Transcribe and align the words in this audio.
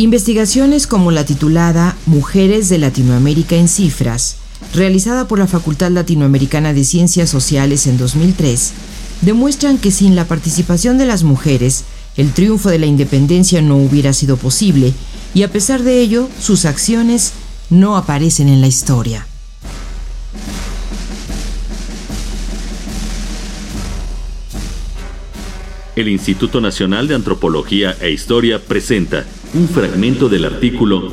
Investigaciones 0.00 0.86
como 0.86 1.10
la 1.10 1.26
titulada 1.26 1.96
Mujeres 2.06 2.68
de 2.68 2.78
Latinoamérica 2.78 3.56
en 3.56 3.66
Cifras, 3.66 4.36
realizada 4.72 5.26
por 5.26 5.40
la 5.40 5.48
Facultad 5.48 5.90
Latinoamericana 5.90 6.72
de 6.72 6.84
Ciencias 6.84 7.28
Sociales 7.28 7.88
en 7.88 7.98
2003, 7.98 8.74
demuestran 9.22 9.76
que 9.76 9.90
sin 9.90 10.14
la 10.14 10.24
participación 10.24 10.98
de 10.98 11.06
las 11.06 11.24
mujeres, 11.24 11.82
el 12.16 12.30
triunfo 12.30 12.68
de 12.68 12.78
la 12.78 12.86
independencia 12.86 13.60
no 13.60 13.76
hubiera 13.76 14.12
sido 14.12 14.36
posible 14.36 14.94
y 15.34 15.42
a 15.42 15.50
pesar 15.50 15.82
de 15.82 16.00
ello, 16.00 16.28
sus 16.40 16.64
acciones 16.64 17.32
no 17.68 17.96
aparecen 17.96 18.48
en 18.48 18.60
la 18.60 18.68
historia. 18.68 19.26
El 25.96 26.06
Instituto 26.06 26.60
Nacional 26.60 27.08
de 27.08 27.16
Antropología 27.16 27.96
e 28.00 28.12
Historia 28.12 28.62
presenta 28.64 29.26
un 29.54 29.68
fragmento 29.68 30.28
del 30.28 30.44
artículo 30.44 31.10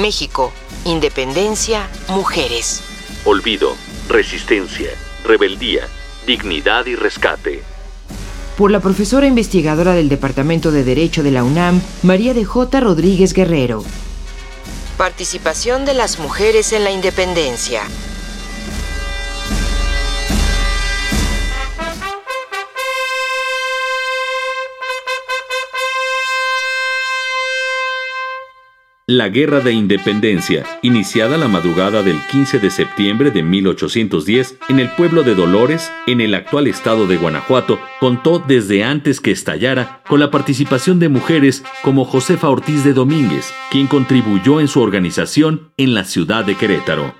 México, 0.00 0.52
Independencia, 0.84 1.88
Mujeres. 2.08 2.82
Olvido, 3.24 3.74
Resistencia, 4.08 4.90
Rebeldía, 5.24 5.86
Dignidad 6.26 6.86
y 6.86 6.96
Rescate. 6.96 7.62
Por 8.56 8.70
la 8.70 8.80
profesora 8.80 9.26
investigadora 9.26 9.94
del 9.94 10.08
Departamento 10.08 10.72
de 10.72 10.84
Derecho 10.84 11.22
de 11.22 11.30
la 11.30 11.44
UNAM, 11.44 11.80
María 12.02 12.34
de 12.34 12.44
J. 12.44 12.80
Rodríguez 12.80 13.34
Guerrero. 13.34 13.84
Participación 14.96 15.84
de 15.84 15.94
las 15.94 16.18
mujeres 16.18 16.72
en 16.72 16.84
la 16.84 16.90
independencia. 16.90 17.82
La 29.16 29.28
Guerra 29.28 29.60
de 29.60 29.72
Independencia, 29.72 30.64
iniciada 30.82 31.38
la 31.38 31.46
madrugada 31.46 32.02
del 32.02 32.18
15 32.32 32.58
de 32.58 32.68
septiembre 32.68 33.30
de 33.30 33.44
1810 33.44 34.56
en 34.68 34.80
el 34.80 34.90
pueblo 34.90 35.22
de 35.22 35.36
Dolores, 35.36 35.92
en 36.08 36.20
el 36.20 36.34
actual 36.34 36.66
estado 36.66 37.06
de 37.06 37.16
Guanajuato, 37.16 37.78
contó 38.00 38.40
desde 38.40 38.82
antes 38.82 39.20
que 39.20 39.30
estallara 39.30 40.02
con 40.08 40.18
la 40.18 40.32
participación 40.32 40.98
de 40.98 41.10
mujeres 41.10 41.62
como 41.84 42.04
Josefa 42.04 42.48
Ortiz 42.48 42.82
de 42.82 42.92
Domínguez, 42.92 43.54
quien 43.70 43.86
contribuyó 43.86 44.58
en 44.58 44.66
su 44.66 44.80
organización 44.80 45.70
en 45.76 45.94
la 45.94 46.02
ciudad 46.02 46.44
de 46.44 46.56
Querétaro. 46.56 47.14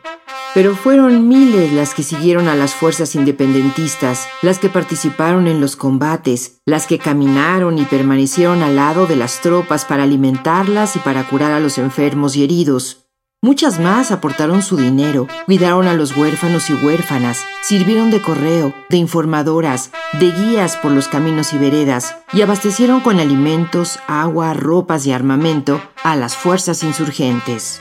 Pero 0.54 0.76
fueron 0.76 1.26
miles 1.26 1.72
las 1.72 1.94
que 1.94 2.04
siguieron 2.04 2.46
a 2.46 2.54
las 2.54 2.74
fuerzas 2.74 3.16
independentistas, 3.16 4.28
las 4.40 4.60
que 4.60 4.68
participaron 4.68 5.48
en 5.48 5.60
los 5.60 5.74
combates, 5.74 6.60
las 6.64 6.86
que 6.86 7.00
caminaron 7.00 7.76
y 7.76 7.84
permanecieron 7.84 8.62
al 8.62 8.76
lado 8.76 9.08
de 9.08 9.16
las 9.16 9.40
tropas 9.40 9.84
para 9.84 10.04
alimentarlas 10.04 10.94
y 10.94 11.00
para 11.00 11.28
curar 11.28 11.50
a 11.50 11.58
los 11.58 11.76
enfermos 11.78 12.36
y 12.36 12.44
heridos. 12.44 13.04
Muchas 13.42 13.78
más 13.78 14.10
aportaron 14.12 14.62
su 14.62 14.76
dinero, 14.76 15.26
cuidaron 15.44 15.86
a 15.86 15.92
los 15.92 16.16
huérfanos 16.16 16.70
y 16.70 16.74
huérfanas, 16.74 17.44
sirvieron 17.60 18.10
de 18.10 18.22
correo, 18.22 18.72
de 18.88 18.96
informadoras, 18.96 19.90
de 20.14 20.30
guías 20.30 20.76
por 20.76 20.92
los 20.92 21.08
caminos 21.08 21.52
y 21.52 21.58
veredas, 21.58 22.16
y 22.32 22.40
abastecieron 22.40 23.00
con 23.00 23.18
alimentos, 23.20 23.98
agua, 24.06 24.54
ropas 24.54 25.04
y 25.04 25.12
armamento 25.12 25.82
a 26.04 26.16
las 26.16 26.36
fuerzas 26.36 26.82
insurgentes. 26.84 27.80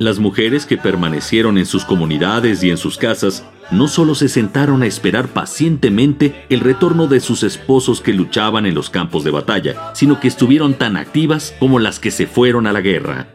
Las 0.00 0.18
mujeres 0.18 0.64
que 0.64 0.78
permanecieron 0.78 1.58
en 1.58 1.66
sus 1.66 1.84
comunidades 1.84 2.64
y 2.64 2.70
en 2.70 2.78
sus 2.78 2.96
casas 2.96 3.44
no 3.70 3.86
solo 3.86 4.14
se 4.14 4.30
sentaron 4.30 4.82
a 4.82 4.86
esperar 4.86 5.28
pacientemente 5.28 6.46
el 6.48 6.60
retorno 6.60 7.06
de 7.06 7.20
sus 7.20 7.42
esposos 7.42 8.00
que 8.00 8.14
luchaban 8.14 8.64
en 8.64 8.74
los 8.74 8.88
campos 8.88 9.24
de 9.24 9.30
batalla, 9.30 9.92
sino 9.92 10.18
que 10.18 10.28
estuvieron 10.28 10.72
tan 10.72 10.96
activas 10.96 11.54
como 11.60 11.78
las 11.78 12.00
que 12.00 12.12
se 12.12 12.26
fueron 12.26 12.66
a 12.66 12.72
la 12.72 12.80
guerra. 12.80 13.26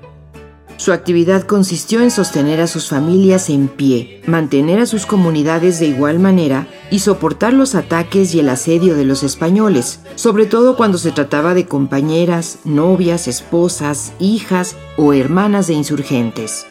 Su 0.78 0.92
actividad 0.92 1.44
consistió 1.44 2.02
en 2.02 2.12
sostener 2.12 2.60
a 2.60 2.68
sus 2.68 2.90
familias 2.90 3.50
en 3.50 3.70
pie, 3.70 4.22
mantener 4.28 4.80
a 4.80 4.86
sus 4.86 5.06
comunidades 5.06 5.80
de 5.80 5.88
igual 5.88 6.20
manera 6.20 6.68
y 6.92 7.00
soportar 7.00 7.54
los 7.54 7.76
ataques 7.76 8.36
y 8.36 8.42
el 8.42 8.50
asedio 8.50 8.96
de 8.96 9.06
los 9.06 9.24
españoles, 9.24 10.02
sobre 10.16 10.46
todo 10.46 10.76
cuando 10.76 10.98
se 10.98 11.12
trataba 11.12 11.54
de 11.54 11.66
compañeras, 11.66 12.60
novias, 12.66 13.28
esposas, 13.28 14.14
hijas 14.20 14.76
o 14.98 15.14
hermanas 15.14 15.68
de 15.68 15.76
insurgentes. 15.76 16.68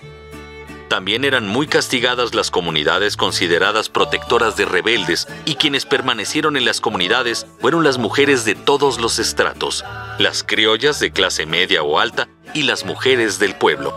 También 0.89 1.25
eran 1.25 1.49
muy 1.49 1.67
castigadas 1.67 2.35
las 2.35 2.51
comunidades 2.51 3.17
consideradas 3.17 3.89
protectoras 3.89 4.57
de 4.57 4.67
rebeldes 4.67 5.27
y 5.47 5.55
quienes 5.55 5.87
permanecieron 5.87 6.59
en 6.59 6.67
las 6.67 6.83
comunidades 6.83 7.47
fueron 7.59 7.85
las 7.85 7.97
mujeres 7.97 8.45
de 8.45 8.55
todos 8.55 9.01
los 9.01 9.19
estratos, 9.19 9.83
las 10.19 10.45
criollas 10.45 11.01
de 11.01 11.11
clase 11.11 11.47
media 11.47 11.83
o 11.83 11.99
alta 11.99 12.29
y 12.55 12.63
las 12.63 12.87
mujeres 12.87 13.39
del 13.39 13.55
pueblo. 13.57 13.93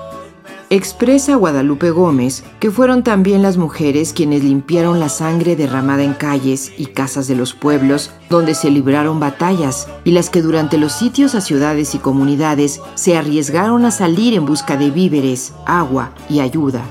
Expresa 0.70 1.36
Guadalupe 1.36 1.92
Gómez 1.92 2.44
que 2.60 2.72
fueron 2.72 3.02
también 3.02 3.42
las 3.42 3.56
mujeres 3.56 4.12
quienes 4.12 4.44
limpiaron 4.44 5.00
la 5.00 5.08
sangre 5.08 5.56
derramada 5.56 6.04
en 6.04 6.14
calles 6.14 6.74
y 6.78 6.88
casas 6.88 7.28
de 7.30 7.36
los 7.36 7.54
pueblos 7.54 8.12
donde 8.30 8.54
se 8.54 8.70
libraron 8.70 9.22
batallas 9.22 9.88
y 10.04 10.12
las 10.12 10.30
que 10.30 10.42
durante 10.42 10.78
los 10.78 10.92
sitios 10.92 11.36
a 11.36 11.42
ciudades 11.42 11.96
y 11.96 12.00
comunidades 12.00 12.82
se 12.96 13.16
arriesgaron 13.16 13.86
a 13.86 13.92
salir 13.92 14.34
en 14.34 14.46
busca 14.46 14.76
de 14.76 14.92
víveres, 14.92 15.54
agua 15.66 16.12
y 16.30 16.42
ayuda. 16.42 16.84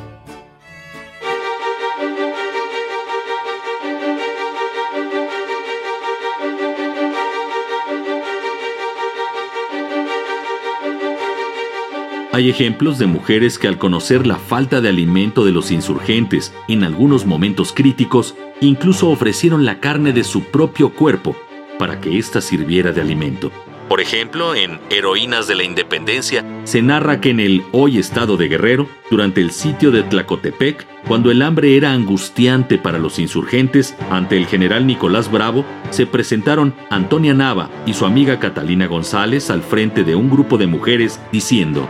Hay 12.36 12.50
ejemplos 12.50 12.98
de 12.98 13.06
mujeres 13.06 13.58
que 13.58 13.66
al 13.66 13.78
conocer 13.78 14.26
la 14.26 14.36
falta 14.36 14.82
de 14.82 14.90
alimento 14.90 15.42
de 15.42 15.52
los 15.52 15.70
insurgentes 15.70 16.52
en 16.68 16.84
algunos 16.84 17.24
momentos 17.24 17.72
críticos, 17.72 18.34
incluso 18.60 19.08
ofrecieron 19.08 19.64
la 19.64 19.80
carne 19.80 20.12
de 20.12 20.22
su 20.22 20.42
propio 20.42 20.90
cuerpo 20.90 21.34
para 21.78 21.98
que 21.98 22.18
ésta 22.18 22.42
sirviera 22.42 22.92
de 22.92 23.00
alimento. 23.00 23.50
Por 23.88 24.02
ejemplo, 24.02 24.54
en 24.54 24.80
Heroínas 24.90 25.46
de 25.46 25.54
la 25.54 25.62
Independencia 25.62 26.44
se 26.64 26.82
narra 26.82 27.22
que 27.22 27.30
en 27.30 27.40
el 27.40 27.64
hoy 27.72 27.96
estado 27.96 28.36
de 28.36 28.48
Guerrero, 28.48 28.86
durante 29.10 29.40
el 29.40 29.50
sitio 29.50 29.90
de 29.90 30.02
Tlacotepec, 30.02 30.86
cuando 31.08 31.30
el 31.30 31.40
hambre 31.40 31.74
era 31.74 31.92
angustiante 31.92 32.76
para 32.76 32.98
los 32.98 33.18
insurgentes, 33.18 33.94
ante 34.10 34.36
el 34.36 34.44
general 34.44 34.86
Nicolás 34.86 35.32
Bravo, 35.32 35.64
se 35.88 36.04
presentaron 36.04 36.74
Antonia 36.90 37.32
Nava 37.32 37.70
y 37.86 37.94
su 37.94 38.04
amiga 38.04 38.38
Catalina 38.38 38.86
González 38.88 39.48
al 39.48 39.62
frente 39.62 40.04
de 40.04 40.16
un 40.16 40.28
grupo 40.28 40.58
de 40.58 40.66
mujeres 40.66 41.18
diciendo, 41.32 41.88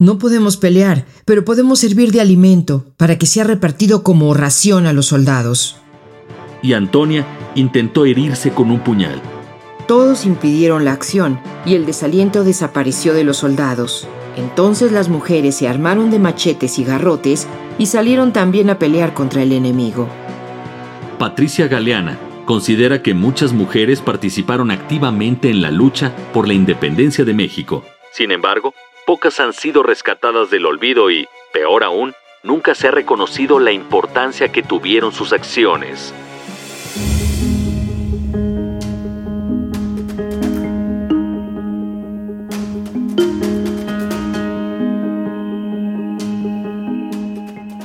No 0.00 0.18
podemos 0.18 0.56
pelear, 0.56 1.06
pero 1.24 1.44
podemos 1.44 1.80
servir 1.80 2.12
de 2.12 2.20
alimento 2.20 2.86
para 2.96 3.18
que 3.18 3.26
sea 3.26 3.42
repartido 3.42 4.04
como 4.04 4.32
ración 4.32 4.86
a 4.86 4.92
los 4.92 5.06
soldados. 5.06 5.76
y 6.62 6.72
Antonia 6.72 7.24
intentó 7.56 8.04
herirse 8.04 8.50
con 8.50 8.70
un 8.70 8.80
puñal. 8.80 9.20
Todos 9.88 10.24
impidieron 10.24 10.84
la 10.84 10.92
acción 10.92 11.40
y 11.64 11.74
el 11.74 11.84
desaliento 11.86 12.42
desapareció 12.44 13.12
de 13.14 13.24
los 13.24 13.38
soldados. 13.38 14.06
Entonces 14.36 14.92
las 14.92 15.08
mujeres 15.08 15.56
se 15.56 15.68
armaron 15.68 16.10
de 16.12 16.18
machetes 16.20 16.78
y 16.78 16.84
garrotes 16.84 17.48
y 17.78 17.86
salieron 17.86 18.32
también 18.32 18.70
a 18.70 18.78
pelear 18.78 19.14
contra 19.14 19.42
el 19.42 19.50
enemigo. 19.52 20.08
Patricia 21.18 21.66
Galeana 21.68 22.18
considera 22.44 23.02
que 23.02 23.14
muchas 23.14 23.52
mujeres 23.52 24.00
participaron 24.00 24.70
activamente 24.70 25.50
en 25.50 25.60
la 25.60 25.70
lucha 25.72 26.14
por 26.32 26.46
la 26.46 26.54
independencia 26.54 27.24
de 27.24 27.34
México. 27.34 27.84
Sin 28.12 28.32
embargo, 28.32 28.74
pocas 29.08 29.40
han 29.40 29.54
sido 29.54 29.82
rescatadas 29.82 30.50
del 30.50 30.66
olvido 30.66 31.10
y, 31.10 31.26
peor 31.54 31.82
aún, 31.82 32.12
nunca 32.42 32.74
se 32.74 32.88
ha 32.88 32.90
reconocido 32.90 33.58
la 33.58 33.72
importancia 33.72 34.52
que 34.52 34.62
tuvieron 34.62 35.12
sus 35.12 35.32
acciones. 35.32 36.12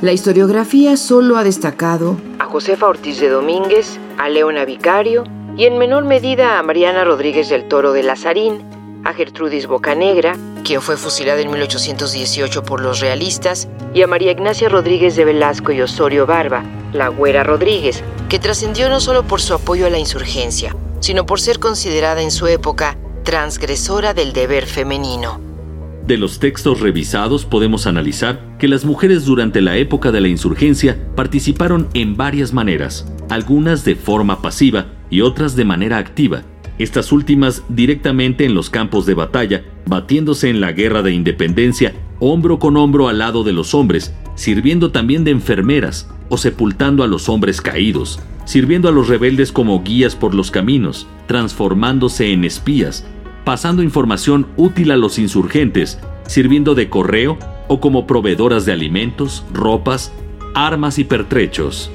La 0.01 0.11
historiografía 0.11 0.97
solo 0.97 1.37
ha 1.37 1.45
destacado 1.45 2.17
a 2.39 2.43
Josefa 2.43 2.87
Ortiz 2.87 3.21
de 3.21 3.29
Domínguez, 3.29 3.97
a 4.17 4.27
Leona 4.27 4.65
Vicario 4.65 5.23
y 5.55 5.67
en 5.67 5.77
menor 5.77 6.03
medida 6.03 6.59
a 6.59 6.63
Mariana 6.63 7.05
Rodríguez 7.05 7.47
del 7.47 7.69
Toro 7.69 7.93
de 7.93 8.03
Lazarín, 8.03 8.61
a 9.05 9.13
Gertrudis 9.13 9.67
Bocanegra, 9.67 10.35
quien 10.63 10.81
fue 10.81 10.97
fusilada 10.97 11.41
en 11.41 11.51
1818 11.51 12.63
por 12.63 12.81
los 12.81 12.99
realistas, 12.99 13.67
y 13.93 14.01
a 14.01 14.07
María 14.07 14.31
Ignacia 14.31 14.69
Rodríguez 14.69 15.15
de 15.15 15.25
Velasco 15.25 15.71
y 15.71 15.81
Osorio 15.81 16.25
Barba, 16.25 16.63
la 16.93 17.09
Güera 17.09 17.43
Rodríguez, 17.43 18.03
que 18.29 18.39
trascendió 18.39 18.89
no 18.89 18.99
solo 18.99 19.23
por 19.23 19.41
su 19.41 19.53
apoyo 19.53 19.85
a 19.85 19.89
la 19.89 19.99
insurgencia, 19.99 20.75
sino 20.99 21.25
por 21.25 21.39
ser 21.39 21.59
considerada 21.59 22.21
en 22.21 22.31
su 22.31 22.47
época 22.47 22.97
transgresora 23.23 24.13
del 24.13 24.33
deber 24.33 24.65
femenino. 24.65 25.39
De 26.05 26.17
los 26.17 26.39
textos 26.39 26.81
revisados 26.81 27.45
podemos 27.45 27.87
analizar 27.87 28.57
que 28.57 28.67
las 28.67 28.83
mujeres 28.83 29.23
durante 29.23 29.61
la 29.61 29.77
época 29.77 30.11
de 30.11 30.19
la 30.19 30.27
insurgencia 30.27 30.97
participaron 31.15 31.87
en 31.93 32.17
varias 32.17 32.51
maneras, 32.51 33.05
algunas 33.29 33.85
de 33.85 33.95
forma 33.95 34.41
pasiva 34.41 34.87
y 35.09 35.21
otras 35.21 35.55
de 35.55 35.63
manera 35.63 35.97
activa, 35.97 36.43
estas 36.77 37.11
últimas 37.11 37.63
directamente 37.69 38.45
en 38.45 38.53
los 38.55 38.69
campos 38.69 39.05
de 39.05 39.13
batalla, 39.13 39.63
batiéndose 39.85 40.49
en 40.49 40.61
la 40.61 40.71
guerra 40.71 41.01
de 41.01 41.13
independencia 41.13 41.93
hombro 42.19 42.57
con 42.57 42.77
hombro 42.77 43.09
al 43.09 43.19
lado 43.19 43.43
de 43.43 43.51
los 43.51 43.73
hombres, 43.73 44.13
sirviendo 44.35 44.91
también 44.91 45.23
de 45.23 45.31
enfermeras 45.31 46.09
o 46.29 46.37
sepultando 46.37 47.03
a 47.03 47.07
los 47.07 47.27
hombres 47.27 47.59
caídos, 47.59 48.19
sirviendo 48.45 48.87
a 48.87 48.91
los 48.91 49.09
rebeldes 49.09 49.51
como 49.51 49.83
guías 49.83 50.15
por 50.15 50.33
los 50.33 50.49
caminos, 50.49 51.05
transformándose 51.27 52.31
en 52.31 52.45
espías, 52.45 53.05
pasando 53.43 53.83
información 53.83 54.47
útil 54.55 54.91
a 54.91 54.97
los 54.97 55.19
insurgentes, 55.19 55.99
sirviendo 56.25 56.75
de 56.75 56.89
correo 56.89 57.37
o 57.67 57.81
como 57.81 58.07
proveedoras 58.07 58.65
de 58.65 58.71
alimentos, 58.71 59.43
ropas, 59.51 60.13
armas 60.55 60.99
y 60.99 61.03
pertrechos. 61.03 61.91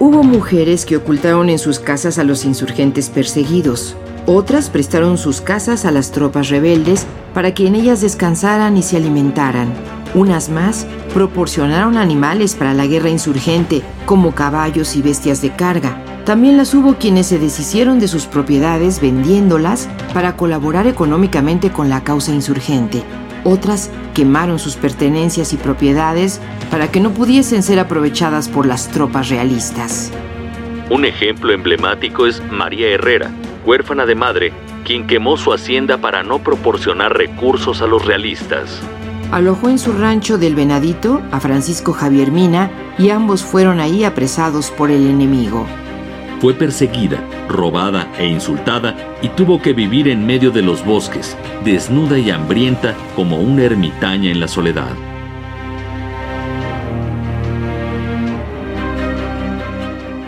Hubo 0.00 0.22
mujeres 0.22 0.86
que 0.86 0.96
ocultaron 0.96 1.50
en 1.50 1.58
sus 1.58 1.80
casas 1.80 2.20
a 2.20 2.24
los 2.24 2.44
insurgentes 2.44 3.08
perseguidos. 3.10 3.96
Otras 4.26 4.70
prestaron 4.70 5.18
sus 5.18 5.40
casas 5.40 5.84
a 5.84 5.90
las 5.90 6.12
tropas 6.12 6.50
rebeldes 6.50 7.04
para 7.34 7.52
que 7.52 7.66
en 7.66 7.74
ellas 7.74 8.00
descansaran 8.00 8.76
y 8.76 8.82
se 8.82 8.96
alimentaran. 8.96 9.74
Unas 10.14 10.50
más 10.50 10.86
proporcionaron 11.12 11.96
animales 11.96 12.54
para 12.54 12.74
la 12.74 12.86
guerra 12.86 13.10
insurgente, 13.10 13.82
como 14.06 14.36
caballos 14.36 14.94
y 14.94 15.02
bestias 15.02 15.42
de 15.42 15.50
carga. 15.50 16.00
También 16.24 16.56
las 16.56 16.74
hubo 16.74 16.94
quienes 16.94 17.26
se 17.26 17.40
deshicieron 17.40 17.98
de 17.98 18.06
sus 18.06 18.26
propiedades 18.26 19.00
vendiéndolas 19.00 19.88
para 20.14 20.36
colaborar 20.36 20.86
económicamente 20.86 21.72
con 21.72 21.88
la 21.88 22.04
causa 22.04 22.32
insurgente. 22.32 23.02
Otras 23.44 23.90
quemaron 24.14 24.58
sus 24.58 24.76
pertenencias 24.76 25.52
y 25.52 25.56
propiedades 25.56 26.40
para 26.70 26.90
que 26.90 27.00
no 27.00 27.10
pudiesen 27.10 27.62
ser 27.62 27.78
aprovechadas 27.78 28.48
por 28.48 28.66
las 28.66 28.88
tropas 28.88 29.28
realistas. 29.28 30.12
Un 30.90 31.04
ejemplo 31.04 31.52
emblemático 31.52 32.26
es 32.26 32.42
María 32.50 32.88
Herrera, 32.88 33.30
huérfana 33.64 34.06
de 34.06 34.14
madre, 34.14 34.52
quien 34.84 35.06
quemó 35.06 35.36
su 35.36 35.52
hacienda 35.52 35.98
para 35.98 36.22
no 36.22 36.38
proporcionar 36.38 37.16
recursos 37.16 37.82
a 37.82 37.86
los 37.86 38.04
realistas 38.04 38.80
alojó 39.30 39.68
en 39.68 39.78
su 39.78 39.92
rancho 39.92 40.38
del 40.38 40.54
Venadito 40.54 41.22
a 41.30 41.40
Francisco 41.40 41.92
Javier 41.92 42.32
Mina 42.32 42.70
y 42.98 43.10
ambos 43.10 43.42
fueron 43.42 43.80
ahí 43.80 44.04
apresados 44.04 44.70
por 44.70 44.90
el 44.90 45.06
enemigo. 45.06 45.66
Fue 46.40 46.54
perseguida, 46.54 47.18
robada 47.48 48.12
e 48.16 48.26
insultada 48.26 48.94
y 49.22 49.28
tuvo 49.28 49.60
que 49.60 49.72
vivir 49.72 50.06
en 50.08 50.24
medio 50.24 50.52
de 50.52 50.62
los 50.62 50.84
bosques, 50.84 51.36
desnuda 51.64 52.18
y 52.18 52.30
hambrienta 52.30 52.94
como 53.16 53.38
una 53.38 53.64
ermitaña 53.64 54.30
en 54.30 54.38
la 54.38 54.46
soledad. 54.46 54.94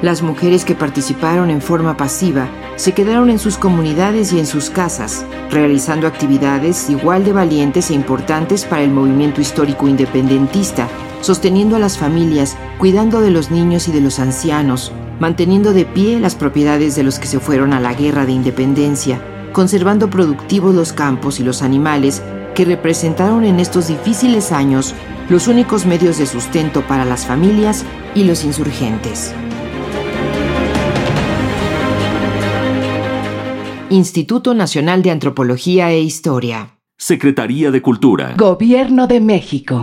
Las 0.02 0.22
mujeres 0.22 0.64
que 0.64 0.74
participaron 0.74 1.50
en 1.50 1.60
forma 1.60 1.96
pasiva 1.96 2.48
se 2.76 2.92
quedaron 2.92 3.28
en 3.28 3.38
sus 3.38 3.58
comunidades 3.58 4.32
y 4.32 4.38
en 4.38 4.46
sus 4.46 4.70
casas, 4.70 5.26
realizando 5.50 6.06
actividades 6.06 6.88
igual 6.88 7.22
de 7.22 7.34
valientes 7.34 7.90
e 7.90 7.94
importantes 7.94 8.64
para 8.64 8.82
el 8.82 8.90
movimiento 8.90 9.42
histórico 9.42 9.86
independentista, 9.86 10.88
sosteniendo 11.20 11.76
a 11.76 11.78
las 11.78 11.98
familias, 11.98 12.56
cuidando 12.78 13.20
de 13.20 13.30
los 13.30 13.50
niños 13.50 13.88
y 13.88 13.92
de 13.92 14.00
los 14.00 14.18
ancianos, 14.18 14.92
manteniendo 15.18 15.72
de 15.72 15.84
pie 15.84 16.18
las 16.18 16.34
propiedades 16.34 16.96
de 16.96 17.02
los 17.02 17.18
que 17.18 17.26
se 17.26 17.40
fueron 17.40 17.72
a 17.72 17.80
la 17.80 17.94
guerra 17.94 18.26
de 18.26 18.32
independencia, 18.32 19.20
conservando 19.52 20.08
productivos 20.10 20.74
los 20.74 20.92
campos 20.92 21.40
y 21.40 21.44
los 21.44 21.62
animales 21.62 22.22
que 22.54 22.64
representaron 22.64 23.44
en 23.44 23.60
estos 23.60 23.88
difíciles 23.88 24.52
años 24.52 24.94
los 25.28 25.46
únicos 25.46 25.86
medios 25.86 26.18
de 26.18 26.26
sustento 26.26 26.82
para 26.82 27.04
las 27.04 27.24
familias 27.26 27.84
y 28.14 28.24
los 28.24 28.44
insurgentes. 28.44 29.32
Instituto 33.90 34.54
Nacional 34.54 35.02
de 35.02 35.10
Antropología 35.10 35.90
e 35.90 36.00
Historia. 36.00 36.78
Secretaría 36.96 37.70
de 37.70 37.82
Cultura. 37.82 38.34
Gobierno 38.36 39.06
de 39.06 39.20
México. 39.20 39.78